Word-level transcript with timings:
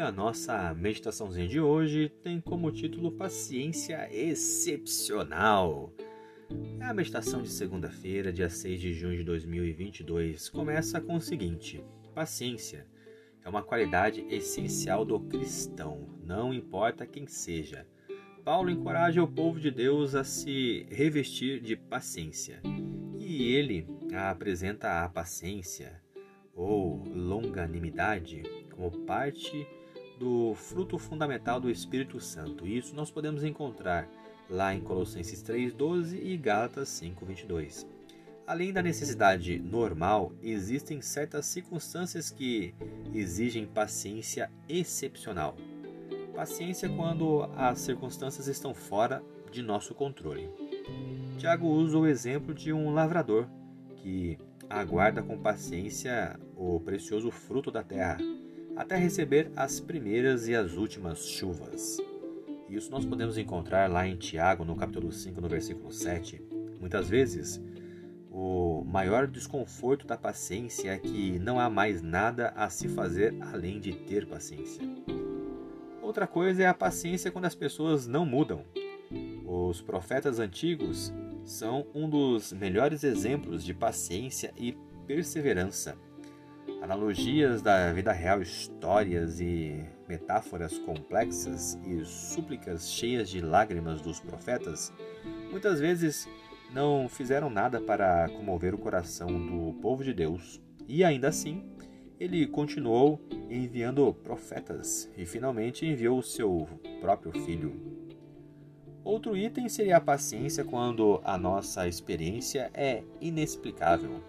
A 0.00 0.10
nossa 0.10 0.72
meditaçãozinha 0.72 1.46
de 1.46 1.60
hoje 1.60 2.08
tem 2.22 2.40
como 2.40 2.72
título 2.72 3.12
Paciência 3.12 4.08
Excepcional. 4.10 5.92
É 6.80 6.84
a 6.84 6.94
meditação 6.94 7.42
de 7.42 7.50
segunda-feira, 7.50 8.32
dia 8.32 8.48
6 8.48 8.80
de 8.80 8.94
junho 8.94 9.18
de 9.18 9.24
2022. 9.24 10.48
Começa 10.48 11.02
com 11.02 11.16
o 11.16 11.20
seguinte: 11.20 11.84
Paciência 12.14 12.86
é 13.44 13.48
uma 13.48 13.62
qualidade 13.62 14.24
essencial 14.30 15.04
do 15.04 15.20
cristão, 15.20 16.08
não 16.24 16.54
importa 16.54 17.06
quem 17.06 17.26
seja. 17.26 17.86
Paulo 18.42 18.70
encoraja 18.70 19.22
o 19.22 19.28
povo 19.28 19.60
de 19.60 19.70
Deus 19.70 20.14
a 20.14 20.24
se 20.24 20.86
revestir 20.90 21.60
de 21.60 21.76
paciência. 21.76 22.62
E 23.18 23.52
ele 23.52 23.86
apresenta 24.14 25.04
a 25.04 25.08
paciência 25.10 26.00
ou 26.54 27.04
longanimidade 27.04 28.42
como 28.70 28.90
parte 29.04 29.66
do 30.20 30.54
fruto 30.54 30.98
fundamental 30.98 31.58
do 31.58 31.70
Espírito 31.70 32.20
Santo. 32.20 32.66
Isso 32.66 32.94
nós 32.94 33.10
podemos 33.10 33.42
encontrar 33.42 34.06
lá 34.50 34.74
em 34.74 34.80
Colossenses 34.82 35.42
3:12 35.42 36.20
e 36.22 36.36
Gálatas 36.36 36.90
5:22. 36.90 37.86
Além 38.46 38.70
da 38.70 38.82
necessidade 38.82 39.58
normal, 39.58 40.32
existem 40.42 41.00
certas 41.00 41.46
circunstâncias 41.46 42.30
que 42.30 42.74
exigem 43.14 43.64
paciência 43.64 44.50
excepcional. 44.68 45.56
Paciência 46.34 46.88
quando 46.88 47.48
as 47.56 47.78
circunstâncias 47.78 48.46
estão 48.46 48.74
fora 48.74 49.22
de 49.50 49.62
nosso 49.62 49.94
controle. 49.94 50.50
Tiago 51.38 51.66
usa 51.66 51.96
o 51.96 52.06
exemplo 52.06 52.52
de 52.52 52.74
um 52.74 52.92
lavrador 52.92 53.48
que 53.96 54.36
aguarda 54.68 55.22
com 55.22 55.38
paciência 55.38 56.38
o 56.54 56.78
precioso 56.80 57.30
fruto 57.30 57.70
da 57.70 57.82
terra 57.82 58.18
até 58.80 58.96
receber 58.96 59.52
as 59.54 59.78
primeiras 59.78 60.48
e 60.48 60.54
as 60.54 60.72
últimas 60.72 61.26
chuvas. 61.26 61.98
Isso 62.66 62.90
nós 62.90 63.04
podemos 63.04 63.36
encontrar 63.36 63.90
lá 63.90 64.08
em 64.08 64.16
Tiago, 64.16 64.64
no 64.64 64.74
capítulo 64.74 65.12
5, 65.12 65.38
no 65.38 65.48
versículo 65.50 65.92
7. 65.92 66.42
Muitas 66.80 67.06
vezes, 67.06 67.62
o 68.30 68.82
maior 68.86 69.26
desconforto 69.26 70.06
da 70.06 70.16
paciência 70.16 70.92
é 70.92 70.98
que 70.98 71.38
não 71.38 71.60
há 71.60 71.68
mais 71.68 72.00
nada 72.00 72.54
a 72.56 72.70
se 72.70 72.88
fazer 72.88 73.36
além 73.52 73.78
de 73.78 73.92
ter 73.92 74.26
paciência. 74.26 74.82
Outra 76.00 76.26
coisa 76.26 76.62
é 76.62 76.66
a 76.66 76.72
paciência 76.72 77.30
quando 77.30 77.44
as 77.44 77.54
pessoas 77.54 78.06
não 78.06 78.24
mudam. 78.24 78.64
Os 79.44 79.82
profetas 79.82 80.38
antigos 80.38 81.12
são 81.44 81.86
um 81.94 82.08
dos 82.08 82.50
melhores 82.50 83.04
exemplos 83.04 83.62
de 83.62 83.74
paciência 83.74 84.54
e 84.56 84.72
perseverança. 85.06 85.98
Analogias 86.82 87.60
da 87.60 87.92
vida 87.92 88.10
real, 88.10 88.40
histórias 88.40 89.38
e 89.38 89.84
metáforas 90.08 90.78
complexas 90.78 91.78
e 91.84 92.04
súplicas 92.04 92.90
cheias 92.90 93.28
de 93.28 93.40
lágrimas 93.40 94.00
dos 94.00 94.18
profetas 94.18 94.90
muitas 95.50 95.78
vezes 95.78 96.26
não 96.72 97.06
fizeram 97.08 97.50
nada 97.50 97.80
para 97.80 98.28
comover 98.30 98.74
o 98.74 98.78
coração 98.78 99.28
do 99.28 99.74
povo 99.80 100.02
de 100.02 100.14
Deus. 100.14 100.60
E 100.88 101.04
ainda 101.04 101.28
assim, 101.28 101.70
ele 102.18 102.46
continuou 102.46 103.20
enviando 103.50 104.14
profetas 104.14 105.10
e 105.16 105.26
finalmente 105.26 105.84
enviou 105.86 106.18
o 106.18 106.22
seu 106.22 106.66
próprio 107.00 107.32
filho. 107.44 108.00
Outro 109.04 109.36
item 109.36 109.68
seria 109.68 109.98
a 109.98 110.00
paciência 110.00 110.64
quando 110.64 111.20
a 111.24 111.36
nossa 111.36 111.86
experiência 111.86 112.70
é 112.72 113.02
inexplicável. 113.20 114.22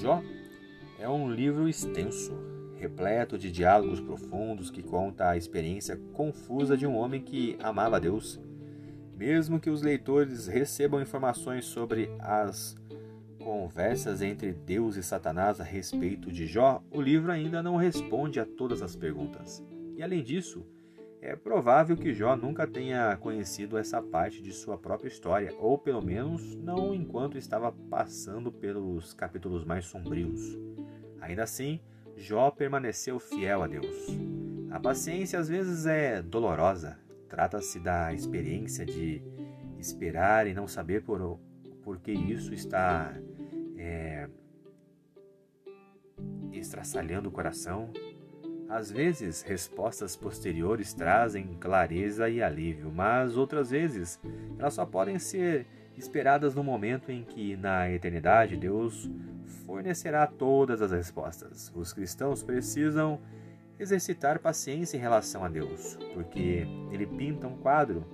Jó 0.00 0.22
é 0.98 1.08
um 1.08 1.30
livro 1.30 1.68
extenso, 1.68 2.32
repleto 2.76 3.38
de 3.38 3.52
diálogos 3.52 4.00
profundos 4.00 4.70
que 4.70 4.82
conta 4.82 5.28
a 5.28 5.36
experiência 5.36 5.96
confusa 6.12 6.76
de 6.76 6.86
um 6.86 6.96
homem 6.96 7.22
que 7.22 7.56
amava 7.62 8.00
Deus. 8.00 8.40
Mesmo 9.16 9.60
que 9.60 9.70
os 9.70 9.80
leitores 9.80 10.48
recebam 10.48 11.00
informações 11.00 11.64
sobre 11.66 12.10
as 12.18 12.76
conversas 13.38 14.22
entre 14.22 14.52
Deus 14.52 14.96
e 14.96 15.02
Satanás 15.02 15.60
a 15.60 15.64
respeito 15.64 16.32
de 16.32 16.46
Jó, 16.46 16.82
o 16.90 17.00
livro 17.00 17.30
ainda 17.30 17.62
não 17.62 17.76
responde 17.76 18.40
a 18.40 18.44
todas 18.44 18.82
as 18.82 18.96
perguntas. 18.96 19.64
E 19.96 20.02
além 20.02 20.22
disso, 20.22 20.66
é 21.20 21.34
provável 21.34 21.96
que 21.96 22.12
Jó 22.14 22.36
nunca 22.36 22.66
tenha 22.66 23.16
conhecido 23.16 23.78
essa 23.78 24.02
parte 24.02 24.42
de 24.42 24.52
sua 24.52 24.76
própria 24.76 25.08
história, 25.08 25.54
ou 25.58 25.78
pelo 25.78 26.02
menos 26.02 26.54
não 26.56 26.94
enquanto 26.94 27.38
estava 27.38 27.72
passando 27.72 28.52
pelos 28.52 29.14
capítulos 29.14 29.64
mais 29.64 29.84
sombrios. 29.84 30.67
Ainda 31.28 31.42
assim, 31.42 31.78
Jó 32.16 32.50
permaneceu 32.50 33.20
fiel 33.20 33.62
a 33.62 33.66
Deus. 33.66 34.08
A 34.70 34.80
paciência 34.80 35.38
às 35.38 35.46
vezes 35.46 35.84
é 35.84 36.22
dolorosa. 36.22 36.98
Trata-se 37.28 37.78
da 37.78 38.14
experiência 38.14 38.86
de 38.86 39.22
esperar 39.78 40.46
e 40.46 40.54
não 40.54 40.66
saber 40.66 41.02
por, 41.02 41.38
por 41.82 41.98
que 41.98 42.12
isso 42.12 42.54
está 42.54 43.14
é, 43.76 44.26
estraçalhando 46.50 47.28
o 47.28 47.32
coração. 47.32 47.92
Às 48.66 48.90
vezes, 48.90 49.42
respostas 49.42 50.16
posteriores 50.16 50.94
trazem 50.94 51.58
clareza 51.60 52.30
e 52.30 52.42
alívio, 52.42 52.90
mas 52.90 53.36
outras 53.36 53.70
vezes 53.70 54.18
elas 54.58 54.72
só 54.72 54.86
podem 54.86 55.18
ser 55.18 55.66
esperadas 55.98 56.54
no 56.54 56.62
momento 56.62 57.10
em 57.10 57.24
que, 57.24 57.56
na 57.56 57.90
eternidade, 57.90 58.56
Deus 58.56 59.10
fornecerá 59.66 60.26
todas 60.26 60.80
as 60.80 60.92
respostas. 60.92 61.72
Os 61.74 61.92
cristãos 61.92 62.42
precisam 62.42 63.20
exercitar 63.78 64.38
paciência 64.38 64.96
em 64.96 65.00
relação 65.00 65.44
a 65.44 65.48
Deus, 65.48 65.98
porque 66.14 66.66
ele 66.90 67.06
pinta 67.06 67.46
um 67.46 67.56
quadro 67.56 68.04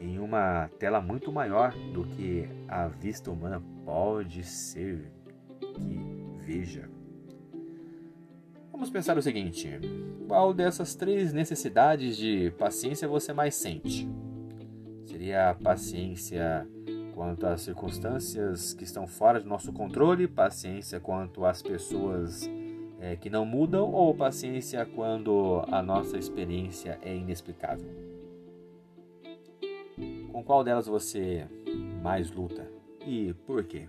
em 0.00 0.18
uma 0.18 0.68
tela 0.78 1.00
muito 1.00 1.30
maior 1.30 1.72
do 1.92 2.04
que 2.04 2.48
a 2.68 2.88
vista 2.88 3.30
humana 3.30 3.62
pode 3.84 4.42
ser 4.44 5.10
que 5.60 6.00
veja. 6.38 6.88
Vamos 8.72 8.90
pensar 8.90 9.16
o 9.16 9.22
seguinte: 9.22 9.70
qual 10.26 10.52
dessas 10.52 10.94
três 10.94 11.32
necessidades 11.32 12.16
de 12.16 12.50
paciência 12.58 13.06
você 13.06 13.32
mais 13.32 13.54
sente? 13.54 14.08
Seria 15.04 15.50
a 15.50 15.54
paciência 15.54 16.66
quanto 17.14 17.46
às 17.46 17.62
circunstâncias 17.62 18.74
que 18.74 18.82
estão 18.82 19.06
fora 19.06 19.40
do 19.40 19.48
nosso 19.48 19.72
controle, 19.72 20.26
paciência 20.26 20.98
quanto 20.98 21.44
às 21.44 21.62
pessoas 21.62 22.50
é, 23.00 23.14
que 23.14 23.30
não 23.30 23.46
mudam 23.46 23.92
ou 23.92 24.12
paciência 24.12 24.84
quando 24.84 25.64
a 25.70 25.80
nossa 25.80 26.18
experiência 26.18 26.98
é 27.02 27.14
inexplicável? 27.14 27.88
Com 30.32 30.42
qual 30.42 30.64
delas 30.64 30.86
você 30.86 31.46
mais 32.02 32.32
luta 32.32 32.68
e 33.06 33.32
por 33.46 33.62
quê? 33.62 33.88